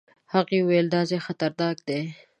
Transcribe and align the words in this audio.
هغه 0.33 0.55
وويل 0.59 0.87
دا 0.93 1.01
ځای 1.09 1.19
خطرناک 1.27 1.77
دی. 1.87 1.99